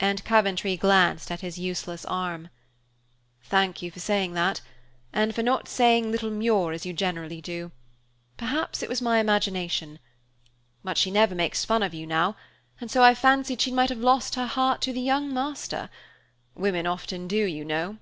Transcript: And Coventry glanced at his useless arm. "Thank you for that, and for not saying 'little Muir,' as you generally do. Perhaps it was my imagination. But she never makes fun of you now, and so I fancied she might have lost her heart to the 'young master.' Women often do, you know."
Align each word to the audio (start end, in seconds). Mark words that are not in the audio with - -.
And 0.00 0.24
Coventry 0.24 0.76
glanced 0.76 1.30
at 1.30 1.40
his 1.40 1.56
useless 1.56 2.04
arm. 2.06 2.48
"Thank 3.44 3.80
you 3.80 3.92
for 3.92 4.00
that, 4.00 4.60
and 5.12 5.32
for 5.32 5.44
not 5.44 5.68
saying 5.68 6.10
'little 6.10 6.32
Muir,' 6.32 6.72
as 6.72 6.84
you 6.84 6.92
generally 6.92 7.40
do. 7.40 7.70
Perhaps 8.36 8.82
it 8.82 8.88
was 8.88 9.00
my 9.00 9.20
imagination. 9.20 10.00
But 10.82 10.98
she 10.98 11.12
never 11.12 11.36
makes 11.36 11.64
fun 11.64 11.84
of 11.84 11.94
you 11.94 12.08
now, 12.08 12.34
and 12.80 12.90
so 12.90 13.04
I 13.04 13.14
fancied 13.14 13.60
she 13.60 13.70
might 13.70 13.90
have 13.90 13.98
lost 14.00 14.34
her 14.34 14.46
heart 14.46 14.80
to 14.80 14.92
the 14.92 15.00
'young 15.00 15.32
master.' 15.32 15.90
Women 16.56 16.84
often 16.88 17.28
do, 17.28 17.36
you 17.44 17.64
know." 17.64 17.98